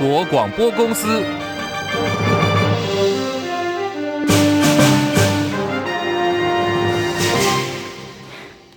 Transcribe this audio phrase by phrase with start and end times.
[0.00, 1.49] 国广播公司。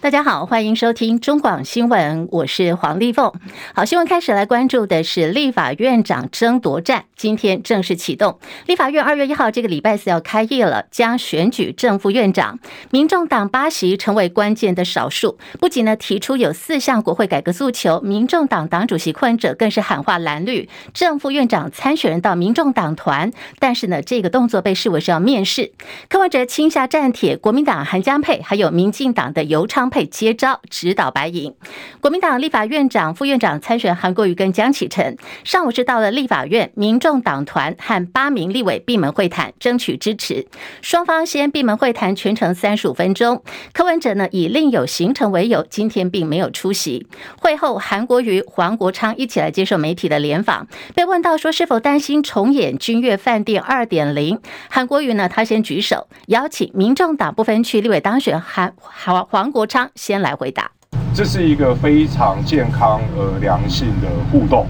[0.04, 3.32] 大家好，欢迎收听中广新闻，我是黄丽凤。
[3.74, 8.38] 好，新闻开始来关注的是立法院长争夺战，今天正式启动。
[8.66, 12.60] 立法院二月一号这个礼拜四要开业了，将选举正副院长。
[12.92, 25.72] 民众党八席成为关键的少数，不仅呢提出有四项国会改革诉求，民众党党主席柯文哲更是喊话蓝绿正副院长参选人到民众党团，但是呢这个动作被视为是要面试。
[26.10, 31.54] 柯文哲亲下战帖，国民党韩江佩还有民进党的游昌配接招，指导白银。
[32.02, 40.48] 国民党立法院长、副院长参选韩国瑜跟江启臣上午是到了立法院，民众党团和八名立委闭门会谈，争取支持。
[40.82, 43.44] 双方先闭门会谈全程三十五分钟。
[43.72, 47.06] 柯文哲呢以另有行程为由，今天并没有出席。
[47.38, 54.40] 会后，韩国瑜、黄国昌一起来接受媒体的联访，被问到说是否担心重演君悦饭店二点零，
[54.72, 59.83] 韩国瑜呢他先举手，邀请民众党不分区立委当选韩黄黄国昌。
[59.96, 60.70] 先来回答，
[61.14, 64.66] 这是一个非常健康而良性的互动，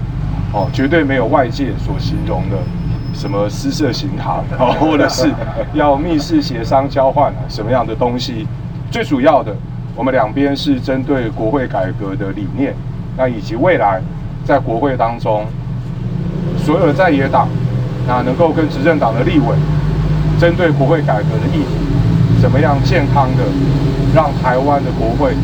[0.52, 2.56] 哦，绝对没有外界所形容的
[3.14, 5.30] 什么私设行堂，哦， 或者是
[5.72, 8.46] 要密室协商交换啊什么样的东西。
[8.90, 9.54] 最主要的，
[9.96, 12.74] 我们两边是针对国会改革的理念，
[13.16, 14.00] 那以及未来
[14.44, 15.44] 在国会当中
[16.58, 17.48] 所有的在野党，
[18.06, 19.56] 那能够跟执政党的立委
[20.38, 21.93] 针对国会改革的议题，
[22.40, 23.44] 怎么样健康的。
[24.14, 25.34] 让台湾的国会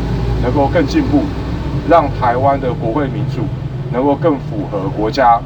[0.41, 1.23] 能够更进步，
[1.89, 3.41] 让台湾的国会民主
[3.91, 5.37] 能够更符合国家、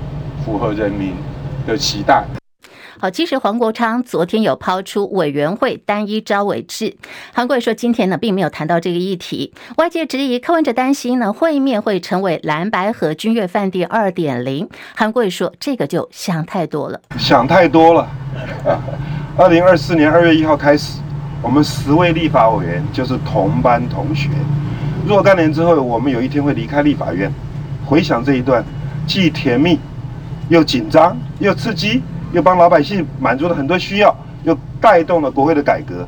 [0.45, 1.15] 符合人民
[1.65, 2.23] 的期待。
[2.99, 6.95] 好，其实黄国昌昨天有抛出委员会单一招委制，
[7.33, 9.51] 韩国瑜说今天呢并没有谈到这个议题。
[9.77, 18.07] 外界质疑柯文哲担心呢会面会成为蓝白和君悦饭店二点零，韩国瑜说这个就想太多了，想太多了。
[19.35, 20.99] 二零二四年二月一号开始。
[21.45, 24.31] 我们十位立法委员就是同班同学，
[25.05, 27.31] 若干年之后，我们有一天会离开立法院。
[27.85, 28.65] 回想这一段，
[29.05, 29.79] 既甜蜜，
[30.49, 32.01] 又紧张，又刺激，
[32.31, 34.13] 又帮老百姓满足了很多需要，
[34.43, 36.07] 又带动了国会的改革，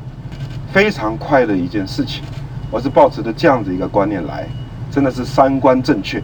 [0.72, 2.24] 非常快的一件事情。
[2.68, 4.44] 我是抱持着这样子一个观念来，
[4.90, 6.20] 真的是三观正确。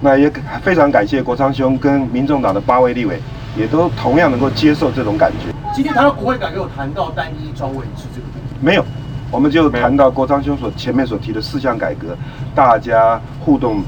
[0.00, 3.20] 那也非常感谢国昌兄跟民众党的八位立委，
[3.58, 5.52] 也都同样能够接受这种感觉。
[5.74, 8.26] 今天谈到国会改革，有谈到单一召委制这个。
[8.64, 8.84] 没有，
[9.28, 12.16] 我们就谈到郭章兄所前面所提的四项改革，
[12.54, 13.82] 大家互动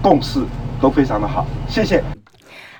[0.00, 0.40] 共识
[0.80, 2.13] 都非常的好，谢谢。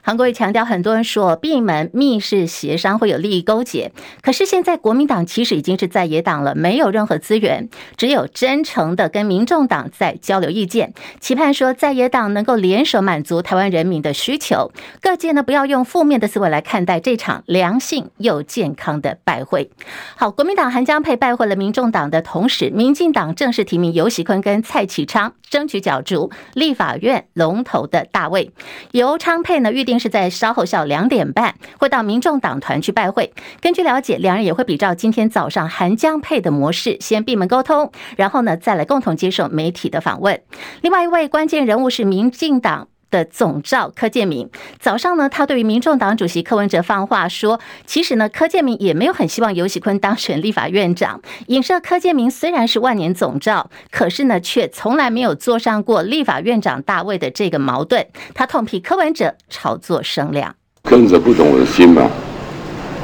[0.06, 14.70] 韩国瑜强调，很多人说闭门密室协商会有利益勾结，可是现在国民党其实已经是在野党了，没有任何资源，只有真诚的跟民众党在交流意见，期盼说在野党能够联手满足台湾人民的需求。
[15.00, 19.70] 各界呢不要用负面的思维来看待这场良性又健康的拜会。
[20.16, 28.50] 好，国民党韩江沛拜会了民众党的同时，民进党正式提名游喜坤跟蔡启昌，争取角逐立法院龙头的大位。
[28.92, 29.94] 游昌沛呢预定。
[29.96, 33.32] 是在稍后下午两点半会到民众党团去拜会。
[33.60, 40.42] 根据了解，两人也会比照今天早上韩江沛的模式，先闭门沟通，然后呢再来共同接受媒体的访问。
[40.82, 44.50] 另外一位关键人物是民进党的总召柯建铭。
[44.80, 51.20] 早上呢，他对于民众党主席柯文哲放话说，其实呢，柯建铭也没有很希望尤喜坤当选立法院长。
[51.46, 58.04] 影射柯建铭虽然是万年总召，可是呢，却从来没有坐上过立法院长大位的这个矛盾。
[58.34, 60.52] 他痛批柯文哲炒作声量。
[60.82, 62.10] 柯文哲不懂我的心嘛？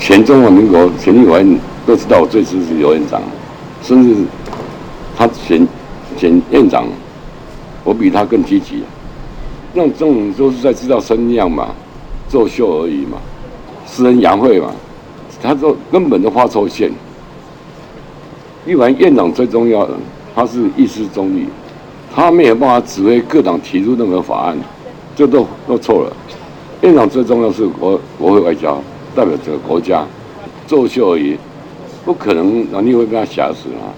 [0.00, 3.22] 全中华民国前立法院都知道我最支持尤院长，
[3.82, 4.25] 甚至
[5.16, 5.65] 他选
[6.16, 6.88] 选院长，
[7.84, 8.82] 我比他更积极。
[9.73, 11.69] 那这种都是在制造声量嘛，
[12.29, 13.19] 作秀而已嘛，
[13.87, 14.73] 私人洋会嘛，
[15.41, 16.91] 他说根本都画错线。
[18.67, 19.95] 一般院长最重要的，
[20.35, 21.47] 他是意识中立，
[22.15, 24.59] 他没有办法指挥各党提出任何法案，
[25.15, 26.13] 这都都错了。
[26.83, 28.83] 院长最重要是国国会外交，
[29.15, 30.05] 代表这个国家，
[30.66, 31.37] 作秀而已，
[32.05, 33.89] 不可能让你会被他吓死啊！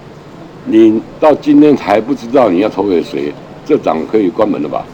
[0.65, 3.33] 你到今天还不知道你要投给谁，
[3.65, 4.85] 这党可以关门了吧？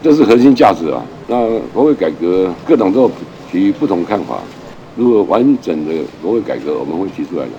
[0.00, 1.02] 这是核心价值啊！
[1.26, 3.10] 那国会改革，各党都
[3.50, 4.38] 提不同看法。
[4.96, 5.92] 如果完整的
[6.22, 7.52] 国会改革，我们会提出来的。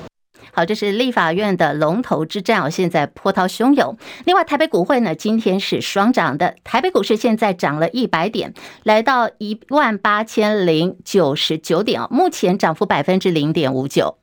[0.52, 3.96] 好，这是立法院的龙头之战哦，现在波涛汹涌。
[4.26, 8.54] 另外，台北股会呢，今天是双涨的，台北股市现在涨了一百点，
[8.84, 14.19] 来到一万八千零九十九点哦，目前涨幅百分之零点五九。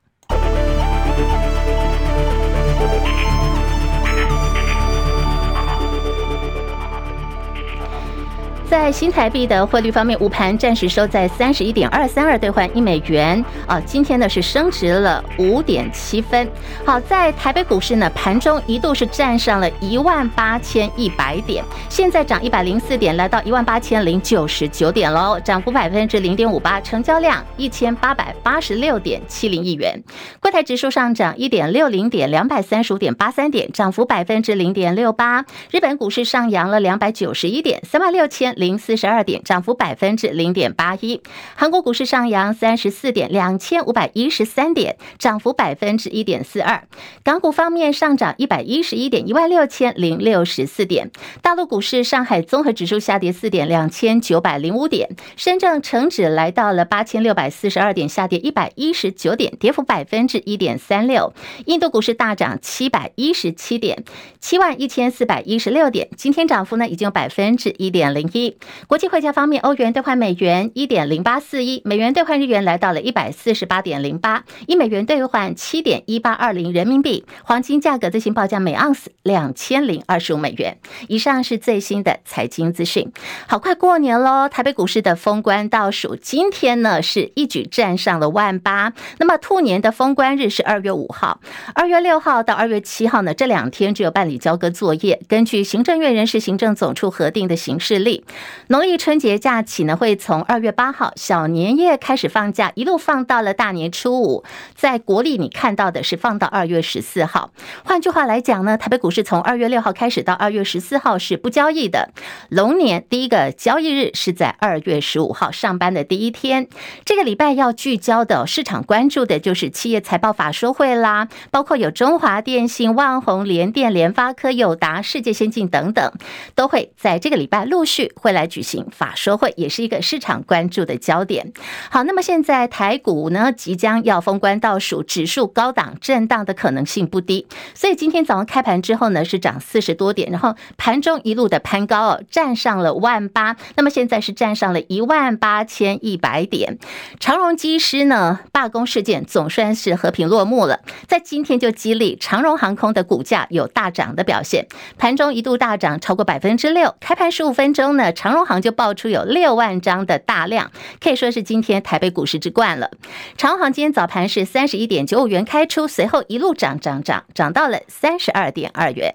[8.86, 13.80] 在新台币的汇率方面，午盘暂时收在三十一点二三二兑换一美元啊。
[13.80, 16.48] 今天呢是升值了五点七分。
[16.84, 30.00] 好，在台北股市呢，盘中一度是站上了一万八千一百点，现在涨一百零四点，来到一万八千零九十九点喽，涨幅百分之零点五八，成交量一千八百八十六点七零亿元。
[30.38, 35.44] 柜台指数上涨一点六零点，两百三十五点八三点，涨幅百分之零点六八。
[35.72, 41.20] 日本股市上扬了两百九十一点，三万六千零四十二点，涨幅百分之零点八一。
[41.54, 46.84] 韩国股市上扬三十四点，两千五百一十三点，涨幅百分之一点四二。
[47.22, 51.10] 港股方面上涨一百一十一点，一万六千零六十四点。
[51.42, 55.16] 大陆股市，上海综合指数下跌四点，两千九百零五点。
[55.36, 61.32] 深圳成指来到了八千六百四十二点，下跌一百一十九点，跌幅百分之一点三六。
[61.66, 64.04] 印度股市大涨七百一十七点，
[64.40, 66.08] 七万一千四百一十六点。
[66.16, 68.56] 今天涨幅呢已经有百分之一点零一。
[68.86, 77.24] 国际汇价方面，欧元兑换美元一点零八四一，美元兑换日元来到了一百四十八点零八，一美元兑换七点一八二零人民币。
[77.42, 80.78] 黄金价格最新报价每盎司两千零二十五美元。
[81.08, 83.12] 以上是最新的财经资讯。
[83.46, 84.48] 好，快过年喽！
[84.48, 88.92] 台北股市的封关倒数，今天呢是一举站上了万八。
[89.18, 91.40] 那么兔年的封关日是二月五号，
[91.74, 95.20] 二月六号到二月七号呢，这两天只有办理交割作业。
[95.28, 98.24] 根据行政院人事行政总处核定的行事历，
[98.68, 104.44] 农历春节假期呢会从二月八号小年夜开始放假，一路放到了大年初五。
[104.74, 107.50] 在国历你看到的是放到二月十四号。
[107.84, 112.10] 换句话来讲呢，台北股市从二月六号开始到二月十四号是不交易的。
[112.48, 116.68] 龙年第一个交易日是在二月十五号上班的第一天。
[117.04, 126.12] 这个礼拜要聚焦的市场关注的就是企业财报法说会啦，包括有中华电信、万宏、联电、联发科、友达、世界先进等等，
[126.54, 131.52] 都会在这个礼拜陆续会来举行法说会，也是一个市场关注的焦点。
[131.90, 146.78] 好，那么现在台股呢即将要封关倒数，指数高档震荡的可能性不低，所以今天早上开盘之后呢是涨四十多点，然后盘中一路的攀高哦，站上了万八，那么现在是站上了一万八千一百点。
[147.18, 154.66] 长荣机师呢罢工事件总算是和平落幕了，在今天就激励长荣航空的股价有大涨的表现，
[154.98, 162.90] 盘中一度大涨超过百分之六，开盘十五分钟呢，长中行就爆出有六万张的大量，可以说是今天台北股市之冠了。
[163.38, 169.14] 长航今天早盘是三十一点九五元开出，随后一路涨涨涨，涨到了三十二点二元。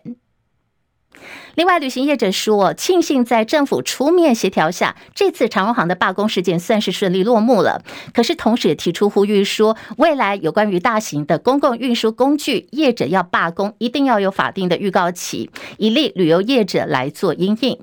[1.55, 7.83] 另外，旅行业者说，庆幸在政府出面协调下，这次长荣航的罢工事件算是顺利落幕了。
[8.13, 17.77] 可是，同时也提出呼吁说，未来有关于大型的公共运输工具业者要罢工，一定要有法定的预告期，以利旅游业者来做因应。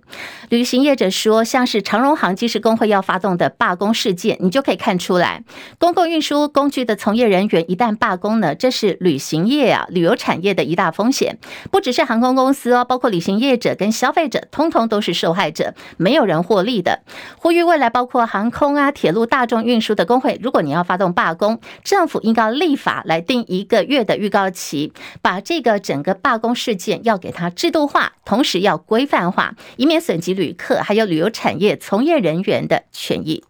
[0.48, 5.44] 旅行业者说，像是长荣航机师工会要发动的罢工事件，你就可以看出来，
[5.78, 11.38] 公共运输工具的从业人员一旦罢工呢，这是旅行业啊、旅游产业的一大风险。
[11.70, 17.00] 不只是航空公司哦，包括旅行业者跟消费者，通通都是受害者，没有人获利的。
[17.36, 33.44] 呼吁未来包括航空啊、铁路、大众运输的工会，如果你要发动罢工，政府应该立法来定一个月的预告期，把这个整个罢工事件要给它制度化，同时要规范化，以免损及旅客还有旅游产业从业人员的权益。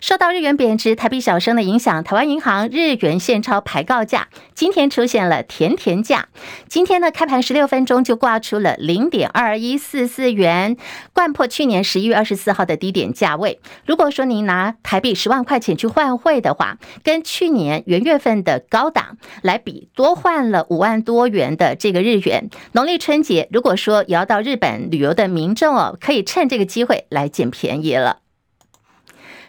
[0.00, 6.28] 受到日元贬值、台币小升的影响，台湾银行日元现钞排告价今天出现了甜甜价。
[6.68, 10.76] 今天呢，开盘十六分钟就挂出了零点二一四四元，
[11.14, 13.60] 掼破去年十一月二十四号的低点价位。
[13.86, 22.50] 如果说您拿台币十万块钱去换汇的话，跟去年元月份的高档来比，多换了五万多元的这个日元。
[22.72, 28.18] 农历春节，如果说也要到日本旅游的民众哦，可以趁这个机会来捡便宜了。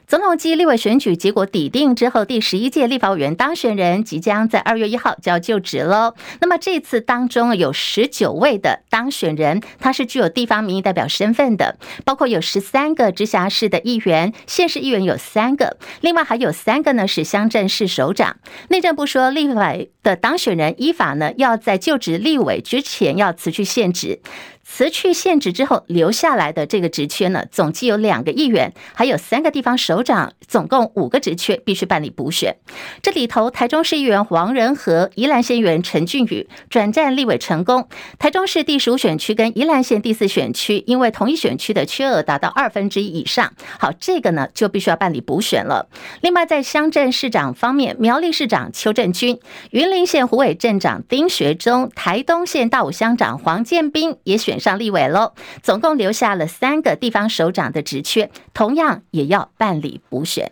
[0.08, 6.14] 总统及立委选举结果抵定之后，第十一届立法委员当选人即将在二月一号就要就职喽。
[6.40, 18.38] 那么这次当中有十九位的当选人，他是具有地方民意代表身份的，包括有十三个直辖市的议员，县市议员有三个，另外还有三个呢是乡镇市首长。
[18.70, 24.22] 内政部说，立委的当选人依法呢要在就职立委之前要辞去现职。
[24.70, 32.58] 辞去现职之后留下来的这个职缺呢，总计有两个议员，还有三个地方首长，总共五个职缺必须办理补选。
[33.02, 37.88] 这里头，台中市议员黄仁和、宜兰县议员陈俊宇转战立委成功。
[38.20, 45.88] 台中市第十五选区跟宜兰县第四选区，因为同一选区的缺额达到二分之一以上，好，这个呢就必须要办理补选了。
[46.22, 49.40] 另外，在乡镇市长方面，苗栗市长邱正军、
[49.72, 54.57] 云林县虎尾镇长丁学忠、台东县大武乡长黄建斌也选。
[54.60, 60.52] 上立委喽，总共留下了三个地方首长的职缺，同样也要办理补选。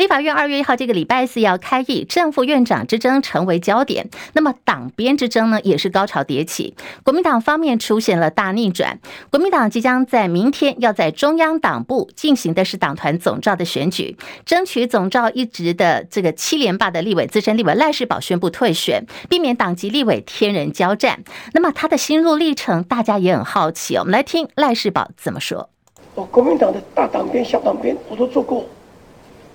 [0.00, 4.08] 立法院二月一号这个礼拜四要开议，正副院长之争成为焦点。
[4.32, 6.74] 那么党编之争呢，也是高潮迭起。
[7.04, 14.16] 国民党方面出现了大逆转，国民党即将在明天要在中央党部进行的是党团总召的选举，
[14.46, 21.22] 争取总召一职的这个七连霸的立委资深立委赖世宝宣布退选，避免党籍立委天人交战。
[21.52, 23.96] 那么他的心路历程，大家也很好奇。
[23.96, 25.68] 我们来听赖世宝怎么说。
[26.14, 28.64] 我国民党的大党编、小党编我都做过。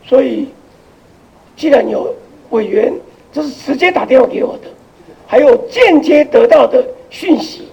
[0.07, 0.47] 所以，
[1.55, 2.13] 既然有
[2.51, 2.93] 委员，
[3.33, 4.69] 这是直接打电话给我的，
[5.25, 6.85] 还有间接得到的。
[7.09, 7.69] 讯息，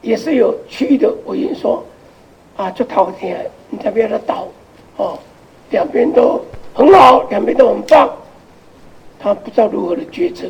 [0.00, 1.84] 也是有区域的委员说，
[2.56, 4.18] 啊，就讨个天，你这边的。
[4.20, 4.48] 倒，
[4.96, 5.18] 哦，
[5.70, 6.40] 两边都
[6.72, 8.10] 很好，两边都很棒，
[9.18, 10.02] 他不知道如何的。
[10.06, 10.48] 抉择。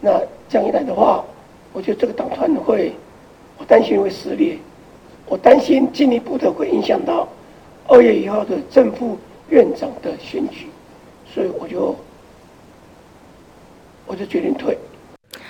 [0.00, 0.94] 那这样一来的。
[0.94, 1.24] 话，
[1.72, 2.92] 我觉得这个党团会，
[3.58, 4.56] 我担心会撕裂，
[5.26, 7.26] 我担心进一步的会影响到
[7.88, 9.18] 二月一号的正副。
[9.48, 10.66] 院长的选举，
[11.32, 11.96] 所以我就
[14.06, 14.76] 我就决定退。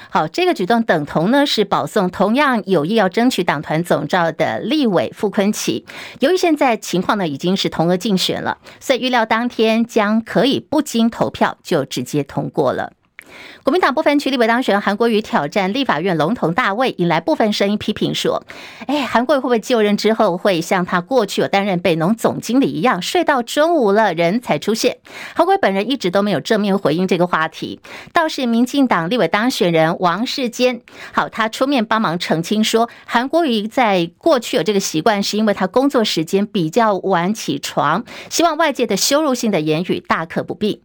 [0.09, 5.85] 好，这个举动等同呢是保送同样有意要争取党团总召的立委傅昆奇。
[6.21, 12.93] 由于现在情况呢已经是同额竞选了，所以预料当天将可以不经投票就直接通过了。
[13.67, 18.45] 国民党不分区立委当选韩国瑜挑战立法院龙头大位，引来部分声音批评说
[18.87, 24.99] ：“哎，韩国瑜会不会就任之后会像他过去有担任北农总经理一样，睡到中午了人才出现？”
[25.35, 27.81] 韩国瑜本人一直都没有正面回应这个话题，
[28.13, 30.83] 倒是民进党立委当选人王世坚，
[31.13, 40.85] 好，他出面帮忙澄清说，韩国瑜在过去有这个习惯，是因为他工作时间比较晚起床，希望外界的羞辱性的言语大可不必。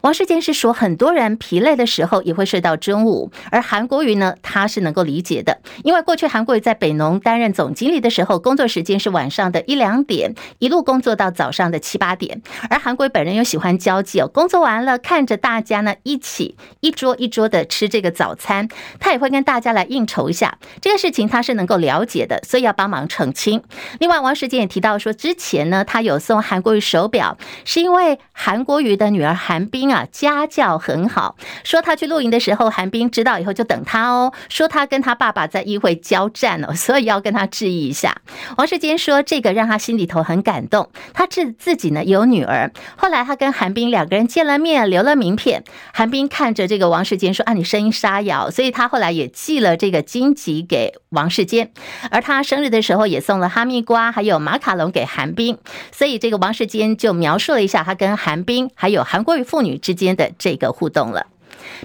[0.00, 2.21] 王世坚是说，很多人疲累的时候。
[2.22, 12.42] 也会睡到中午，而韩国瑜呢，他是能够理解的，因为过去韩国瑜在北农担任总经理的时候，工作时间是晚上的一两点，一路工作到早上的七八点。
[12.70, 18.68] 而韩国瑜本人又喜欢交际哦，工作完了看着大家呢一起一桌一桌的吃这个早餐，
[19.00, 23.62] 他也会跟大家来应酬一下，这个事情他是能够了解的，所以要帮忙澄清。
[23.98, 32.11] 另外，王世坚也提到说，之前呢，他有送韩国瑜手表，是因为韩国瑜的女儿韩冰啊家教很好，说他去。
[32.12, 38.14] 露营的时候，韩冰知道以后就等他哦，说他跟他爸爸在议会交战哦， 所以要跟他致意一下。
[38.56, 40.90] 王世坚说这个让他心里头很感动。
[41.14, 45.64] 他自自己呢有女儿，后来他跟韩冰两个人见了面，留了名片。
[45.92, 51.72] 韩冰看着这个王世坚说：“啊，你声音沙哑。”所以他后来也寄了这个金桔给王世坚。
[52.10, 55.58] 而他生日的时候也送了哈密瓜还有马卡龙给韩冰。
[55.90, 61.26] 所以这个王世坚就描述了一下他跟韩冰还有韩国瑜父女之间的这个互动了。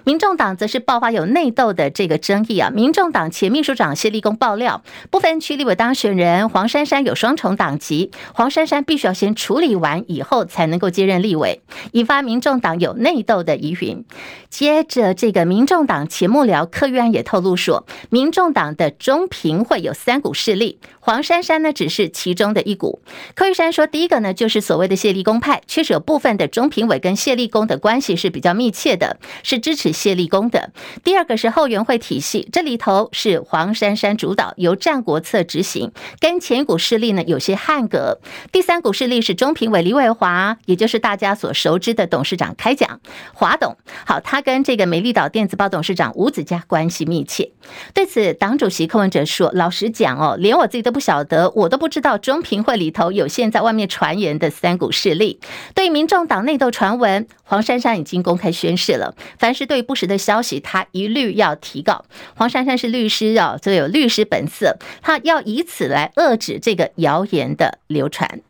[0.03, 2.69] 民众党则是爆发有内斗的这个争议啊！
[2.69, 4.81] 民众党前秘书长谢立功爆料，
[5.11, 14.03] 部分区立委当选人黄珊珊有双重党籍，黄珊珊必须要先处理完以后才能够接任立委，引发民众党有内斗的疑云。
[14.49, 23.01] 接着，这个民众党前幕僚柯玉安也透露说，民众党的中评会有三股势力，黄珊珊呢只是其中的一股。
[23.35, 29.66] 柯玉山说，第一个呢就是所谓的谢立功派，确实有部分的中评委跟谢立功的关系是比较密切的，是。
[29.67, 30.71] 支持谢立功的。
[31.03, 38.21] 第二个是后援会体系，这里头是黄珊珊主导，由战国策执行，跟前一股势力呢有些汉格。
[38.53, 43.01] 第三股势力是中评委李伟华，也就是大家所熟知的董事长开讲
[43.33, 43.75] 华董。
[44.05, 47.51] 好，他跟这个美丽岛电子报董事长吴子嘉关系密切。
[47.93, 55.41] 对此，党主席柯文哲说：“老实讲哦，连我自己都不晓得，我都不知道中评会里头有现在外面传言的三股势力。”
[55.75, 62.05] 对民众党内斗传闻，黄珊珊已经公开宣示了，凡是对不实的消息，他一律要提告。
[62.35, 68.41] 黄珊珊是律师啊，所以有律师本色，他要以此来遏制这个谣言的流传。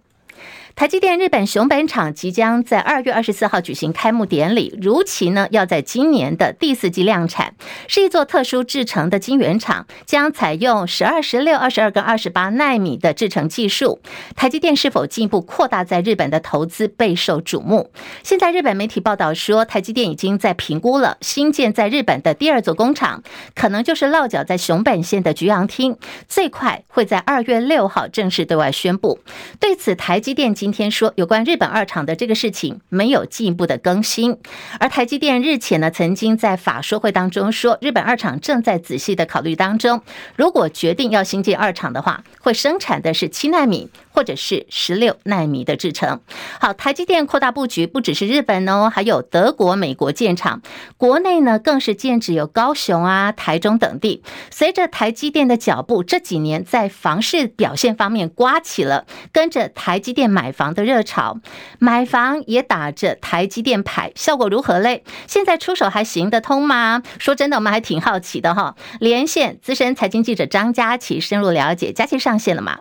[0.77, 7.55] 台积电日本熊本厂即将在二月二十四号举行开幕典礼，如期呢要在今年的第四季量产，
[7.87, 13.99] 是一座特殊制程的晶圆厂，将采用十二、十六、二十二跟二十八纳米的制程技术。
[14.35, 17.89] 台积电是否进一步扩大在日本的投资备受瞩目。
[18.21, 23.23] 现在日本媒体报道说，台积电已经在评估了新建在日本的第二座工厂，
[23.55, 29.19] 可能就是落脚在熊本县的菊阳町，最快会在二月六号正式对外宣布。
[29.59, 34.37] 对此，台积电今今天说有关日本二厂的这个事情没有进一步的更新，
[34.81, 40.01] 而台积电日前呢曾经在法说会当中说，日本二厂正在仔细的考虑当中，
[40.35, 43.89] 如果决定要新建二厂的话，会生产的是七纳米。
[44.17, 46.21] 或者是十六纳米的制程。
[46.59, 50.63] 好，台积电扩大布局，不只是日本哦，还有德国、美国建厂，
[50.97, 54.23] 国内呢更是建址有高雄啊、台中等地。
[54.49, 61.37] 随着台积电的脚步，这几年在房市表现方面刮起了跟着台积电买房的热潮，
[61.77, 65.03] 买房也打着台积电牌，效果如何嘞？
[65.27, 67.03] 现在出手还行得通吗？
[67.19, 68.75] 说真的，我们还挺好奇的哈。
[68.99, 72.79] 连线资深财经记者张佳琪深入了解，佳琪上线了吗？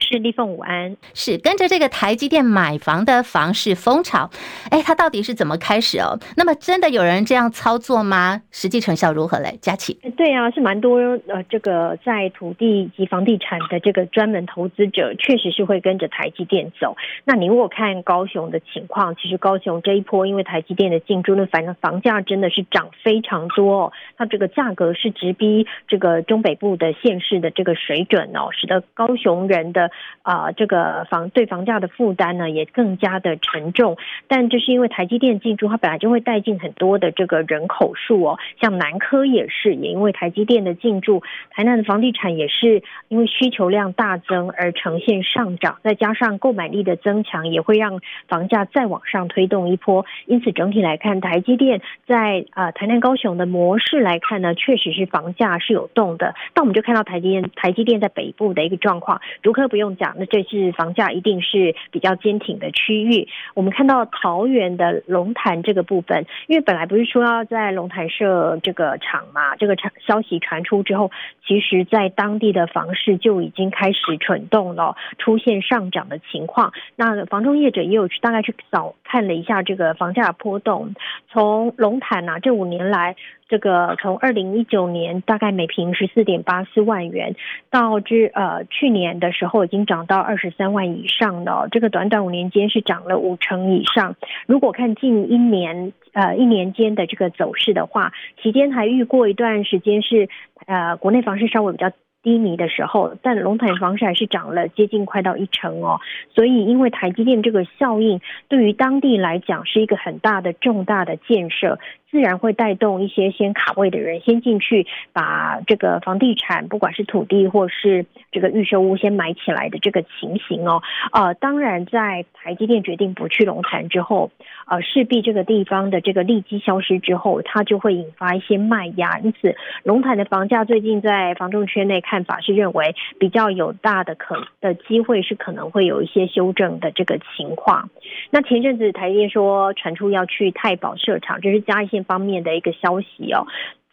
[0.00, 4.30] 是立凤午安，是跟着这个台积电买房的房市风潮，
[4.70, 6.18] 哎，它到底是怎么开始哦？
[6.36, 8.42] 那么真的有人这样操作吗？
[8.50, 9.56] 实际成效如何嘞？
[9.60, 16.96] 佳琪，对啊，是蛮多呃，这个在土地及房地产的这个专门投资者，确实是会跟着台积电走。
[17.24, 29.69] 那你如果看高雄的情况，其实高雄这一波因为台积电的进驻，那反正房价真的是涨非常多哦，它这个价格是直逼这个中北部的县市的这个水准哦，使得高雄人。
[29.72, 29.90] 的
[30.22, 33.96] 啊、这个房对房价的负担呢，也更加的沉重。
[34.28, 38.38] 但这是因为台积电进驻，它本来就会带进很多的这个人口数哦。
[38.60, 50.04] 像南科也是，也因为台积电的进驻，台南的房地产也是因为需求量大增而呈现上涨，再加上购买力的增强，也会让房价再往上推动一波。
[50.26, 56.34] 因此整体来看，台积电在啊、台南高雄的模式来看呢，确实是房价是有动的。
[56.54, 63.28] 但我们就看到台积电台积电在北部的一个状况，如可不用讲，那这次房价一定是比较坚挺的区域。
[63.54, 71.10] 我们看到桃园的龙潭这个部分，因为本来不是说要在龙潭设这个厂嘛，这个厂消息传出之后，
[71.46, 76.72] 其实在当地的房市就已经开始蠢动了，出现上涨的情况。
[76.96, 80.94] 那房中业者也有去大概去扫看了一下这个房价的波动，
[81.30, 83.16] 从龙潭呐这五年来。
[83.50, 87.34] 这个从二零一九年大概每平十四点八四万元，
[87.68, 91.66] 到至呃去年的时候已经涨到二十三万以上了。
[91.72, 94.14] 这个短短五年间是涨了五成以上。
[94.46, 100.28] 如果看近一年呃一年间的这个走势的话，期间还遇过一段时间是
[100.66, 101.90] 呃国内房市稍微比较
[102.22, 106.00] 低迷的时候，但龙潭房市还是涨了接近快到一成哦。
[106.34, 111.78] 所以因为台积电这个效应，对于当地来讲是一个很大的重大的建设。
[112.10, 120.82] 自然会带动一些先卡位的人先进去，把这个房地产，不管是土地或是这个预售屋，先买起来的这个情形哦。
[121.12, 124.30] 呃，当然，在台积电决定不去龙潭之后，
[124.66, 129.18] 呃，势必这个地方的这个利基消失之后，它就会引发一些卖压。
[129.20, 137.88] 因此，龙潭的房价最近在房仲圈内看法是认为比较有大的可的机会是可能会有一些修正的这个情况。
[138.30, 143.46] 那前阵子台积电说传出要去太保设厂，就是加一些方面的一个消息哦，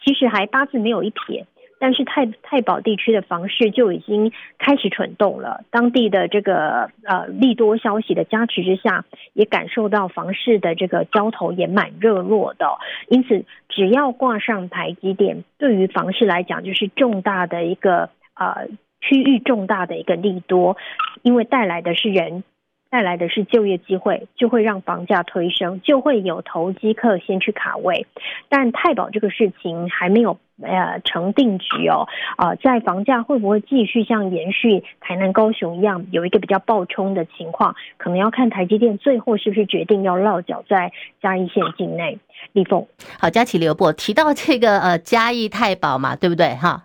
[0.04, 1.46] 其实还八字没有一撇，
[1.80, 5.64] 但是太太保地区的房市就已经开始蠢动了。
[5.70, 12.68] 当地的这个呃利多消息的加持之下，也感受到房市的这个交投也蛮热络的。
[13.10, 18.68] 因此，只要挂上台积电，对于房市来讲就是重大的一个呃
[19.02, 20.78] 区域重大的一个利多，
[21.22, 22.44] 因为带来的是人。
[22.90, 28.06] 带来的是就业机会，就会让房价推升，就会有投机客先去卡位。
[28.50, 42.18] 但太保这个事情还没有呃成定局哦，啊、呃，在房价会不会继续像延续台南高雄一样有一个比较暴冲的情况，可能要看台积电最后是不是决定要落脚在嘉义县境内。
[42.54, 42.86] 立凤，
[43.20, 46.84] 好，佳琪刘博提到这个呃嘉义太保嘛，对不对哈？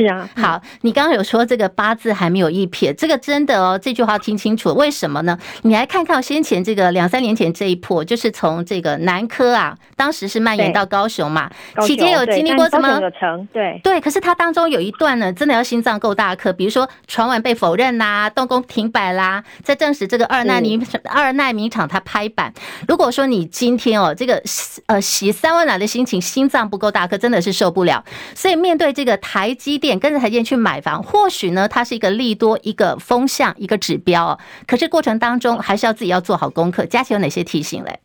[0.00, 5.38] 是啊，好，你刚刚有说这个八字还没有一撇，这个真的哦，这句话听清楚，为什么呢？
[5.62, 11.50] 你来看看先前这个两三年前这一波，就是从这个南科啊，当时是蔓延到高雄嘛，
[11.82, 12.98] 期间有经历过什么？
[13.52, 22.50] 对对，可是它当中有一段呢，真的要心脏够大颗，比如说传闻被否认啦，动工停摆啦，在证实这个二奈米二奈米厂它拍板。
[22.88, 24.42] 如果说你今天哦，这个
[24.86, 28.02] 呃洗三温暖的心情，心脏不够大颗，真的是受不了。
[28.34, 29.89] 所以面对这个台积电。
[29.98, 34.38] 跟着台积电去买房，或许呢，它是一个利多，一个风向，一个指标。
[34.66, 36.84] 可是过程当中，还是要自己要做好功课。
[36.86, 38.00] 佳琪有哪些提醒嘞？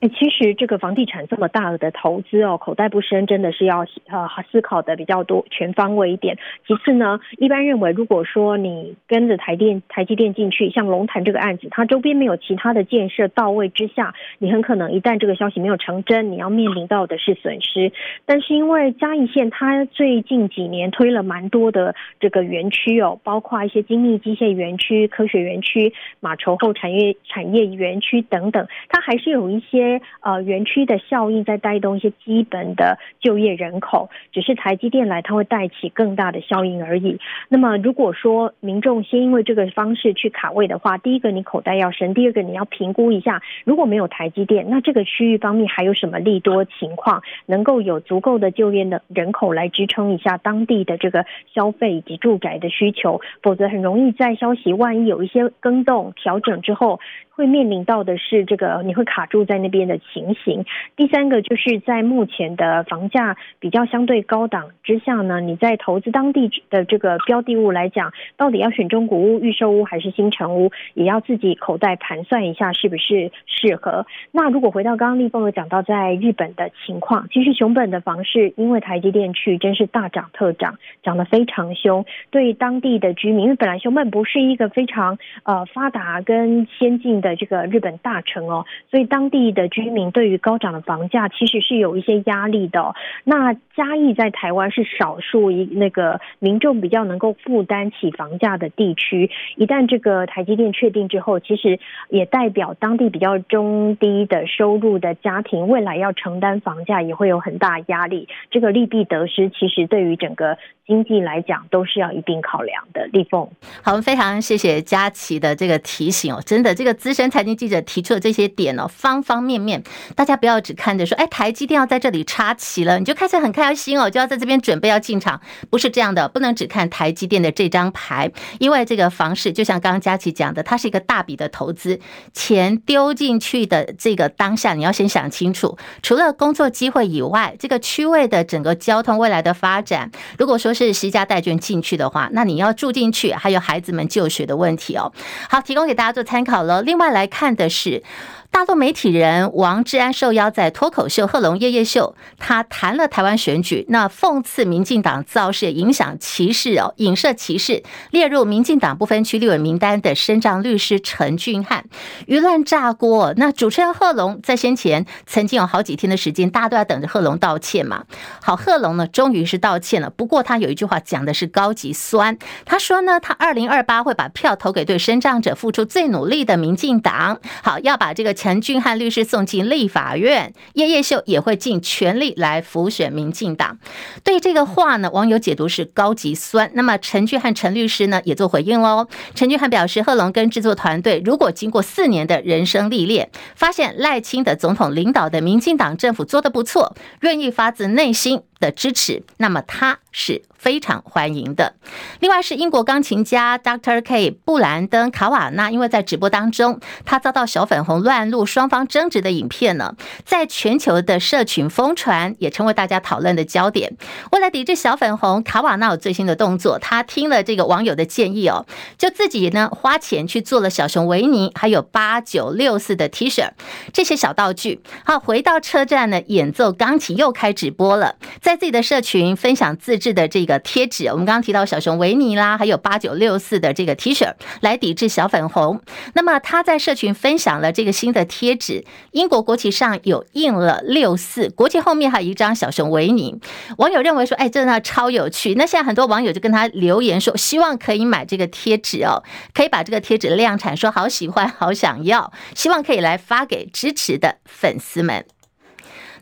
[0.00, 6.38] 哎，其实这个房地产这么大额的投资哦，口袋不深，真的是要呃思考的比较多、全方位一点。
[6.68, 17.90] 其次呢，一般认为，如果说你跟着台电、台积电进去，像龙潭这个案子，它周边没有其他的建设到位之下，你很可能一旦这个消息没有成真，你要面临到的是损失。
[18.24, 29.87] 但是因为嘉义县它最近几年推了蛮多的这个园区哦，包括一些精密机械园区、科学园区、马稠后产业产业园区等等，它还是有一些。
[30.20, 37.18] 呃园区的效应在带动一些基本的就业人口，只是台积电来它会带起更大的效应而已。
[37.48, 51.24] 那么如果说民众先因为这个方式去卡位的话，第一个你口袋要深，第二个你要评估一下，如果没有台积电，那这个区域方面还有什么利多情况，能够有足够的就业的人口来支撑一下当地的这个
[51.54, 57.00] 消费以及住宅的需求，否则很容易在消息万一有一些更动调整之后。
[57.38, 60.64] 会面临到的是这个你会卡住在那边的情形。
[60.96, 74.06] 第三个就是在目前的房价比较相对高档之下呢，你在投资当地的这个标的物来讲，到底要选中古屋、预售屋还是新城屋，也要自己口袋盘算一下是不是适合。
[74.32, 82.06] 那如果回到刚刚立峰有讲到在日本的情况，其实熊本的房市因为台积电去真是大涨特涨，涨得非常凶。
[82.30, 87.18] 对当地的居民，因为本来熊本不是一个非常呃发达跟先进。
[87.18, 92.94] 的这个日本大城哦，所以当地的居民对于高涨的房价其实是有一些压力的。
[93.24, 99.30] 那嘉义在台湾是少数一那个民众比较能够负担起房价的地区。
[99.56, 101.78] 一旦这个台积电确定之后，其实
[102.08, 108.28] 也代表当地比较中低的收入的家庭未来要承担房价也会有很大压力。
[108.50, 113.06] 这个利弊得失，其实对于整个经济来讲都是要一并考量的。
[113.12, 113.48] 立凤，
[113.82, 119.82] 好，我们非常谢谢佳琪的这个提醒哦，真的这个资深财经记者提出的这些点哦，方方面面，
[120.14, 125.40] 大家不要只看着说，哎，台积电要在这里插旗了，你就开始很开心哦，就要在这边准备要进场，
[125.70, 131.98] 不是这样的，不能只看台积电的这张牌，因为这个房市就像刚刚佳琪讲的，它是一个大笔的投资，
[132.32, 145.12] 钱丢进去的这个当下，你要先想清楚，除了工作机会以外，这个区位的整个交通未来的发展，如果说是携家带眷进去的话，那你要住进去，还有孩子们就学的问题哦。
[145.48, 146.82] 好，提供给大家做参考了。
[146.82, 148.02] 另外来看的是。
[148.50, 161.84] 大陆媒体人王志安受邀在脱口秀《贺龙夜夜秀》，他谈了台湾选举，那讽刺民进党造势影响歧视哦，影射歧视，列入民进党不分区立委名单的身障律师陈俊翰，
[162.26, 163.32] 舆论炸锅。
[163.36, 168.04] 那主持人贺龙在先前曾经有好几天的时间，大家都要等着贺龙道歉嘛。
[168.42, 170.10] 好，贺龙呢，终于是道歉了。
[170.10, 177.38] 不过他有一句话讲的是高级酸，他说呢，他二零二八会把票投给对身障者付出最努力的民进党。
[177.62, 178.37] 好，要把这个。
[178.38, 183.78] 陈俊翰律师送进立法院，夜夜秀也会尽全力来辅选民进党。
[184.22, 186.70] 对这个话呢，网友解读是高级酸。
[186.74, 189.08] 那么陈俊翰陈律师呢也做回应喽。
[189.34, 201.74] 陈俊翰表示，贺龙跟制作团队如果经过四年的人生历练，发现赖清德总统领导的民进党政府做得不错，愿意发自内心的支持，那么他是非常欢迎的。
[202.20, 204.02] 另外是英国钢琴家 Dr.
[204.02, 209.94] K 布兰登卡瓦纳，因为在直播当中，他遭到小粉红乱录双方争执的影片呢，
[210.24, 213.96] 在全球的社群疯传，也成为大家讨论的焦点。
[214.32, 218.66] 为了抵制小粉红，卡瓦纳有最新的动作，他听了这个网友的建议哦，
[218.96, 223.50] 就自己呢花钱去做了小熊维尼，还有八九六四的 T 恤
[223.92, 224.82] 这些小道具。
[225.04, 228.16] 好，回到车站呢，演奏钢琴又开直播了。
[228.48, 234.32] 在自己的社群分享自制的这个贴纸，我们刚刚提到小熊维尼啦，还有八九六四的这个 T 恤
[234.62, 235.82] 来抵制小粉红。
[236.14, 243.38] 那么他在社群分享了这个新的贴纸，英国国旗上有印了六四，国旗后面还有一张小熊维尼。
[243.76, 245.52] 网友认为说，哎，真的超有趣。
[245.52, 255.26] 那现在很多网友就跟他留言说，希望可以买这个贴纸哦，可以把这个贴纸量产，说好喜欢，好想要，希望可以来发给支持的粉丝们。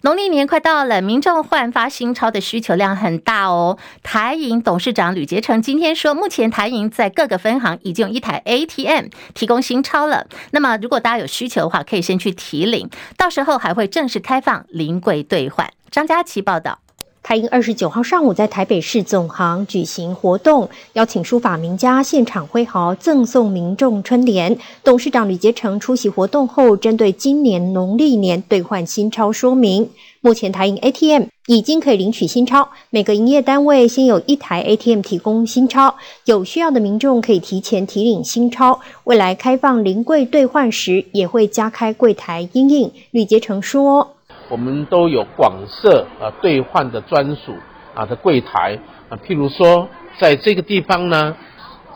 [0.02, 3.78] 农历年快到了，民众换发新钞的需求量很大哦。
[4.02, 10.26] 台银董事长吕杰成今天说，目前台银在各个分行已经有一台 ATM 提供新钞了。
[10.52, 15.68] 那么，如果大家有需求的话，可以先去提领，到时候还会正式开放临柜兑换。
[15.90, 16.78] 张佳琪报道。
[17.26, 24.56] 台银二十九号上午在台北市总行举行活动，邀请书法名家现场挥毫赠送民众春联。
[24.84, 38.78] 董事长吕杰成出席活动后，针对今年农历年兑换新钞说明：目前台银 ATM 已经可以领取新钞，每个营业单位先有一台 ATM 提供新钞，有需要的民众可以提前提领新钞。
[39.02, 42.92] 未来开放临柜兑换时，也会加开柜台因应。
[43.10, 44.12] 吕杰成说。
[44.48, 47.52] 我们都有广设啊兑换的专属
[47.94, 48.78] 啊的柜台
[49.08, 51.36] 啊，譬如说在这个地方呢，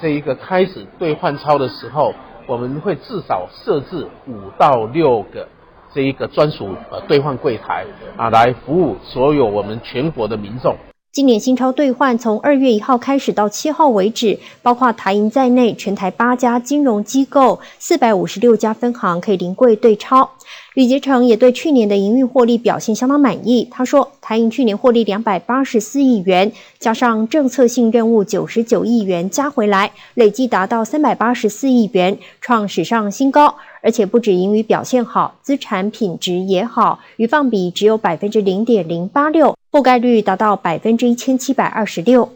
[0.00, 2.12] 这一个开始兑换钞的时候，
[2.46, 5.48] 我们会至少设置五到六个
[5.94, 7.84] 这一个专属呃兑换柜台
[8.16, 10.76] 啊，来服务所有我们全国的民众。
[11.12, 20.30] 今年新钞兑换从二月一号开始到七号为止，包括台银在内，全台八家金融机构、四百五十六家分行可以临柜兑钞。
[20.74, 23.66] 吕杰成也对去年的营运获利表现相当满意。
[23.70, 33.56] 他说，台银去年获利两百八十四亿元，加上政策性任务九十九亿元加回来，累计达到三百八十四亿元，创史上新高。
[33.82, 42.30] 而且不止盈余表现好，资产品质也好，余放比只有百分之零点零八六，覆盖率达到百分之一千七百二十六。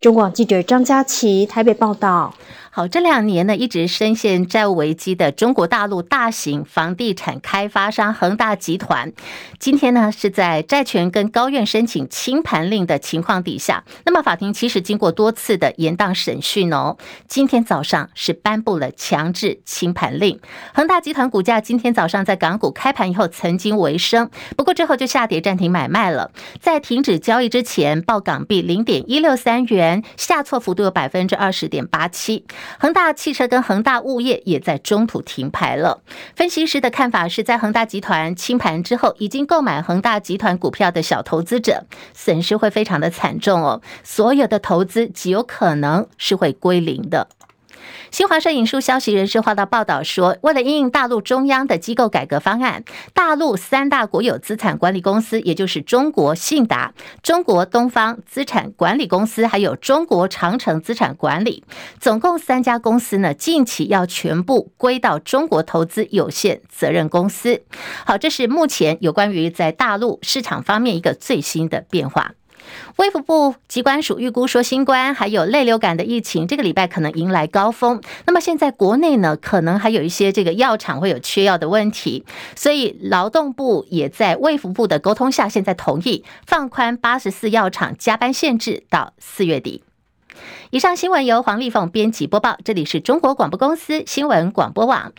[0.00, 2.34] 中广记者张佳琪台北报道。
[2.76, 9.14] 好，这两年呢，一直深陷债务危机的中国大陆大型房地产开发商恒大集团，
[9.58, 20.38] 今天呢是在债权跟高院申请清盘令的情况底下，那么法庭其实经过多次的延宕审讯哦，今天早上是颁布了强制清盘令。
[20.74, 32.44] 恒大集团股价今天早上在港股开盘以后曾经微升，不过之后就下跌暂停买卖了，在停止交易之前报港币零点一六三元，下挫幅度有百分之二十点八七。
[32.78, 36.02] 恒大汽车跟恒大物业也在中途停牌了。
[36.34, 47.28] 分析师的看法是在恒大集团清盘之后，已经购买恒大集团股票的小投资者损失会非常的惨重哦，所有的投资极有可能是会归零的。
[48.10, 61.64] 新华社引述消息人士话到报道说，为了因应大陆中央的机构改革方案，大陆三大国有资产管理公司，也就是中国信达、中国东方资产管理公司，还有中国长城资产管理，
[62.00, 67.62] 总共三家公司呢，近期要全部归到中国投资有限责任公司。
[68.04, 72.32] 好，这是目前有关于在大陆市场方面一个最新的变化。
[72.96, 78.00] 卫福部机关署预估说，新冠还有类流感的疫情，这个礼拜可能迎来高峰。
[78.26, 82.24] 那么现在国内呢，可能还有一些这个药厂会有缺药的问题，
[82.54, 89.82] 所以劳动部也在卫福部的沟通下，现在同意放宽八十四药厂加班限制到四月底。
[90.70, 95.12] 以上新闻由黄丽凤编辑播报，这里是中国广播公司新闻广播网。